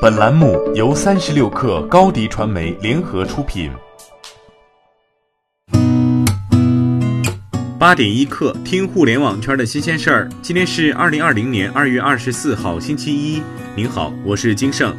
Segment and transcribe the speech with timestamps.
[0.00, 3.70] 本栏目由三十六氪高低传媒联合出品。
[7.78, 10.26] 八点一刻，听互联网圈的新鲜事儿。
[10.40, 13.42] 今天是二零二零年二月二十四号，星期一。
[13.76, 14.96] 您好，我是金盛。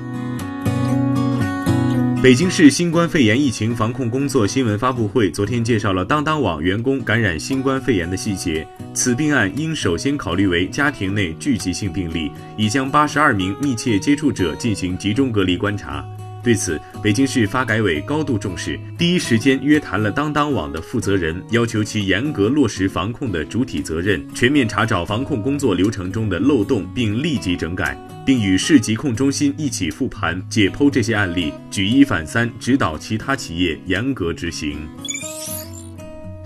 [2.22, 8.66] 北京市新冠肺炎疫情防控工作新闻发布会昨天介绍了当当网员工感染新冠肺炎的细节。
[8.94, 16.06] 此病案应首先考虑为家庭内聚集性病例，已将八十二名密切接触者进行集中隔离观察。
[16.44, 27.98] 对此，北京市发改委高度重视，第一时间约谈了当当网的负责人，要求其严格落实防控的主体责任，全面查找防控工作流程中的漏洞，并立即整改。
[28.24, 34.78] 并与市疾控中心一起复盘解剖这些案例，举一反三，指导其他企业严格执行。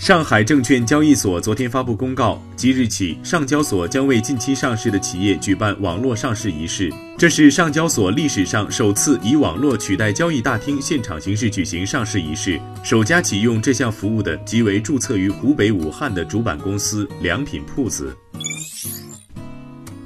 [0.06, 6.94] 上海证券交易所昨天发布公告，即日起，上交所将为近期上市的企业举办网络上市仪式。
[7.18, 12.62] 这是上交所历史上首次以网络取代交易大厅现场形式举行上市仪式。
[12.84, 18.16] 首家启用这项服务的，即为注册于湖北武汉的主板公司良品铺子。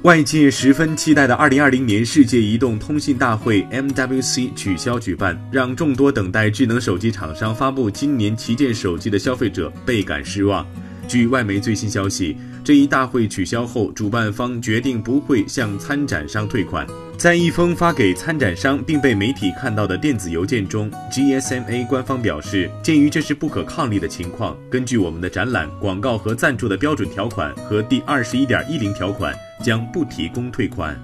[0.02, 10.66] 外界十分期待的2020年世界移动通信大会 MWC 取消举办，让众多等待智能手机厂商发布今年旗舰手机的消费者倍感失望。
[11.10, 16.86] 据外媒最新消息，这一大会取消后，主办方决定不会向参展商退款。
[17.18, 30.96] 在一封发给参展商并被媒体看到的电子邮件中，GSMA 官方表示，鉴于这是不可抗力的情况，根据我们的展览、广告和赞助的标准条款和第二十一点一零条款，将不提供退款。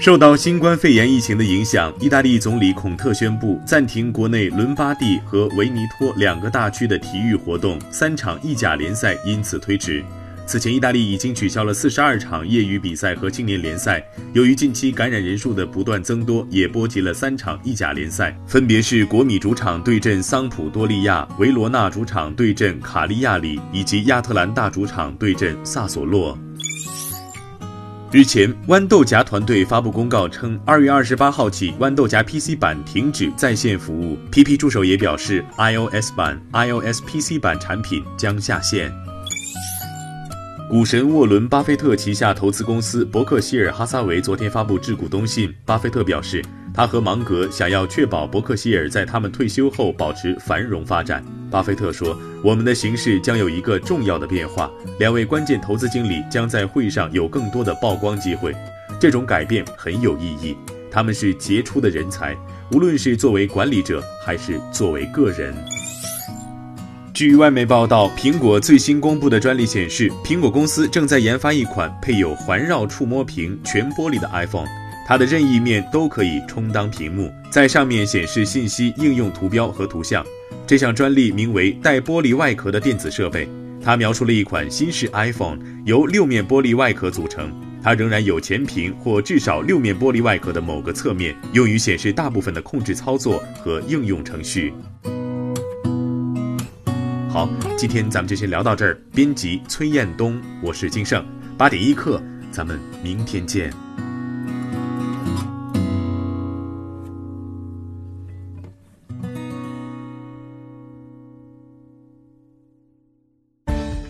[0.00, 10.02] 受到新冠肺炎疫情的影响，意大利总理孔特宣布暂停国内伦巴第和维尼托两个大区的体育活动，三场意甲联赛因此推迟。
[10.46, 14.02] 此前，意大利已经取消了四十二场业余比赛和青年联赛。
[14.32, 26.36] 由于近期感染人数的不断增多，也波及了三场意甲联赛，分别是国米主场对阵桑普多利亚，维罗纳主场对阵卡利亚里，以及亚特兰大主场对阵萨索洛。
[28.12, 34.18] 日前，豌豆荚团队发布公告称，二月二十八号起，豌豆荚 PC 版停止在线服务。
[34.32, 38.92] PP 助手也表示，iOS 版、iOS PC 版产品将下线。
[40.68, 45.54] 股神沃伦·巴菲特旗下投资公司伯克希尔·哈撒韦昨天发布致股东信。
[45.64, 51.24] 巴菲特表示，他和芒格想要确保伯克希尔在他们退休后保持繁荣发展。
[51.50, 58.54] 巴菲特说：“我们的形势将有一个重要的变化，两位关键投资经理将在会上有更多的曝光机会。
[59.00, 60.56] 这种改变很有意义。
[60.90, 62.36] 他们是杰出的人才，
[62.72, 65.54] 无论是作为管理者还是作为个人。”
[67.12, 74.66] 据外媒报道，苹果最新公布的专利显示，苹果公司正在研发一款配有环绕触摸屏、全玻璃的 iPhone，
[75.10, 80.24] 它的任意面都可以充当屏幕，在上面显示信息、应用图标和图像。
[80.68, 83.48] 这项专利名为“带玻璃外壳的电子设备”，
[83.82, 94.72] 它描述了一款新式 iPhone 由六面玻璃外壳组成，它仍然有前屏或至少六面玻璃外壳的某个侧面，用于显示大部分的控制操作和应用程序。
[97.28, 98.96] 好，今天咱们就先聊到这儿。
[99.12, 101.26] 编辑崔彦东，我是金盛，
[101.58, 102.22] 八点一刻，
[102.52, 103.72] 咱们明天见。